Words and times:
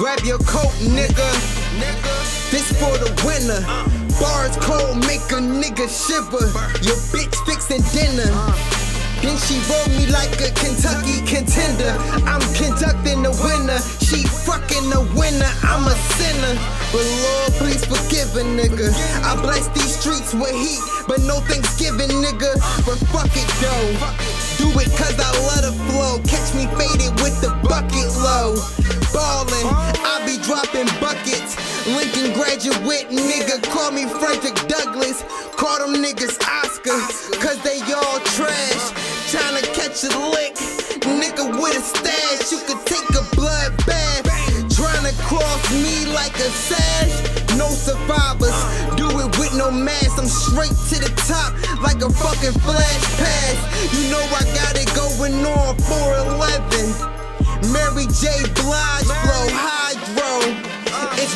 grab 0.00 0.24
your 0.24 0.38
coat, 0.48 0.72
nigga. 0.80 1.28
This 2.48 2.72
for 2.80 2.96
the 2.96 3.12
winner. 3.20 3.60
Bars 4.16 4.56
cold 4.64 4.96
make 5.04 5.28
a 5.28 5.44
nigga 5.44 5.84
shiver. 5.92 6.48
Your 6.80 6.96
bitch 7.12 7.36
fixing 7.44 7.84
dinner. 7.92 8.32
Then 9.20 9.36
she 9.44 9.60
rolled 9.68 9.92
me 9.92 10.08
like 10.08 10.32
a 10.40 10.48
Kentucky 10.56 11.20
contender. 11.28 11.92
I'm 12.24 12.40
conducting 12.56 13.20
the 13.20 13.36
winner. 13.44 13.76
She 14.00 14.24
fucking 14.24 14.88
the 14.88 15.04
winner. 15.12 15.52
I'm 15.68 15.84
a 15.84 15.96
sinner. 16.16 16.56
But 16.96 17.04
Lord, 17.04 17.52
please 17.60 17.84
forgive 17.84 18.32
a 18.40 18.44
nigga. 18.56 18.88
I 19.20 19.36
bless 19.36 19.68
these 19.76 20.00
streets 20.00 20.32
with 20.32 20.56
heat, 20.56 20.80
but 21.06 21.20
no 21.28 21.44
Thanksgiving, 21.44 22.08
nigga. 22.24 22.56
But 22.88 22.96
fuck 23.12 23.28
it 23.36 23.50
though. 23.60 24.00
Do 24.56 24.72
it 24.80 24.88
cause 24.96 25.20
I 25.20 25.29
graduate, 32.60 33.08
nigga. 33.08 33.62
Call 33.70 33.90
me 33.92 34.04
Frederick 34.04 34.54
Douglass. 34.68 35.22
Call 35.56 35.78
them 35.78 36.02
niggas 36.02 36.36
Oscar, 36.46 37.00
cause 37.40 37.58
they 37.62 37.80
all 37.92 38.20
trash. 38.36 38.92
Tryna 39.32 39.62
catch 39.72 40.04
a 40.04 40.08
lick, 40.30 40.54
nigga 41.00 41.48
with 41.60 41.76
a 41.76 41.80
stash. 41.80 42.52
You 42.52 42.58
could 42.66 42.84
take 42.86 43.08
a 43.16 43.24
blood 43.34 43.76
bath. 43.86 44.26
Tryna 44.68 45.16
cross 45.24 45.72
me 45.72 46.06
like 46.12 46.34
a 46.36 46.50
sash. 46.50 47.56
No 47.56 47.68
survivors, 47.68 48.56
do 48.96 49.08
it 49.08 49.38
with 49.38 49.54
no 49.56 49.70
mask. 49.70 50.18
I'm 50.18 50.26
straight 50.26 50.76
to 50.90 51.00
the 51.00 51.12
top 51.28 51.54
like 51.82 52.02
a 52.02 52.10
fucking 52.10 52.58
flash 52.60 53.04
pass. 53.16 53.56
You 53.94 54.10
know 54.10 54.22
I 54.36 54.44
got 54.54 54.76
it 54.76 54.92
going 54.94 55.44
on 55.46 55.76
411. 55.78 57.72
Mary 57.72 58.06
J. 58.20 58.28
Blige 58.54 59.04
flow, 59.04 59.48
hydro. 59.48 60.69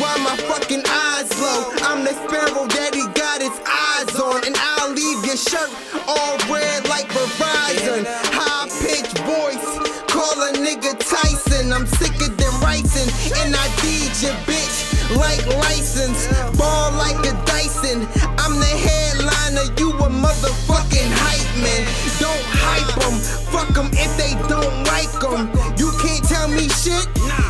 Why 0.00 0.16
my 0.24 0.36
fucking 0.48 0.82
eyes 0.88 1.28
low. 1.40 1.72
I'm 1.84 2.04
the 2.04 2.16
sparrow 2.24 2.64
that 2.72 2.96
he 2.96 3.04
got 3.12 3.44
his 3.44 3.52
eyes 3.68 4.16
on. 4.16 4.40
And 4.48 4.56
I'll 4.56 4.92
leave 4.96 5.20
your 5.28 5.36
shirt 5.36 5.68
all 6.08 6.36
red 6.48 6.88
like 6.88 7.08
Verizon. 7.12 8.08
High 8.32 8.68
pitched 8.80 9.18
voice, 9.28 9.68
call 10.08 10.36
a 10.48 10.56
nigga 10.56 10.96
Tyson. 10.98 11.72
I'm 11.72 11.86
sicker 11.86 12.32
than 12.32 12.52
ricin'. 12.64 13.12
And 13.44 13.54
I 13.54 13.66
deed 13.84 14.12
your 14.24 14.36
bitch 14.48 14.90
like 15.16 15.44
license. 15.68 16.28
Ball 16.56 16.92
like 16.96 17.20
a 17.28 17.36
Dyson. 17.44 18.08
I'm 18.40 18.56
the 18.56 18.72
headliner, 18.86 19.68
you 19.76 19.90
a 20.00 20.08
motherfucking 20.08 21.10
hype 21.12 21.52
man. 21.60 21.84
Don't 22.18 22.46
hype 22.56 22.94
them, 23.00 23.16
fuck 23.52 23.68
them 23.74 23.90
if 23.92 24.12
they 24.16 24.32
don't 24.48 24.84
like 24.88 25.12
them. 25.20 25.52
You 25.76 25.92
can't 26.00 26.24
tell 26.24 26.48
me 26.48 26.68
shit, 26.68 27.06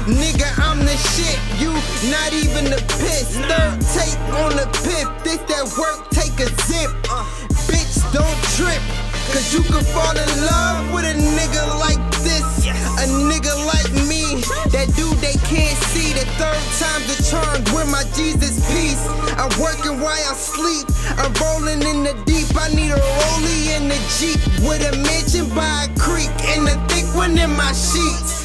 nigga, 0.07 0.51
I'm 0.59 0.70
shit. 1.15 1.39
You 1.61 1.73
not 2.11 2.33
even 2.33 2.65
the 2.65 2.81
piss. 3.01 3.37
Third 3.37 3.81
take 3.95 4.19
on 4.41 4.57
the 4.57 4.67
pip, 4.85 5.09
this 5.25 5.41
that 5.51 5.67
work, 5.79 6.11
take 6.11 6.35
a 6.41 6.49
zip. 6.67 6.91
Uh, 7.11 7.25
bitch, 7.69 8.01
don't 8.13 8.39
trip. 8.57 8.83
Cause 9.31 9.55
you 9.55 9.63
can 9.63 9.85
fall 9.95 10.11
in 10.11 10.31
love 10.43 10.93
with 10.93 11.05
a 11.07 11.15
nigga 11.15 11.63
like 11.79 12.03
this. 12.27 12.67
A 12.99 13.07
nigga 13.07 13.55
like 13.63 13.93
me. 14.11 14.43
That 14.75 14.91
dude 14.97 15.19
they 15.23 15.39
can't 15.47 15.79
see. 15.95 16.13
The 16.13 16.27
third 16.35 16.63
time 16.83 17.03
the 17.07 17.15
charm 17.23 17.63
with 17.71 17.87
my 17.93 18.03
Jesus 18.19 18.59
piece. 18.75 19.07
I'm 19.39 19.53
working 19.63 20.03
while 20.03 20.19
I 20.19 20.35
sleep. 20.35 20.87
I'm 21.15 21.33
rolling 21.39 21.79
in 21.87 22.03
the 22.03 22.15
deep. 22.27 22.51
I 22.59 22.75
need 22.75 22.91
a 22.91 22.99
rollie 22.99 23.77
in 23.79 23.89
the 23.89 23.99
Jeep. 24.19 24.41
With 24.67 24.83
a 24.83 24.97
mansion 24.99 25.49
by 25.55 25.87
a 25.87 25.89
creek. 25.95 26.31
And 26.51 26.67
a 26.67 26.75
thick 26.89 27.07
one 27.15 27.39
in 27.39 27.51
my 27.55 27.71
sheets. 27.71 28.40